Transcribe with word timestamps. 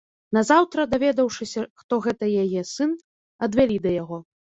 Назаўтра, 0.35 0.85
даведаўшыся, 0.93 1.61
хто 1.81 1.99
гэта 2.05 2.29
яе 2.45 2.63
сын, 2.71 2.95
адвялі 3.49 3.77
да 3.85 3.93
яго. 4.01 4.17